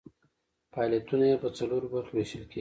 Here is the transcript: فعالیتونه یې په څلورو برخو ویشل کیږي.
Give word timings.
فعالیتونه 0.73 1.23
یې 1.29 1.35
په 1.43 1.49
څلورو 1.57 1.87
برخو 1.93 2.13
ویشل 2.15 2.43
کیږي. 2.51 2.59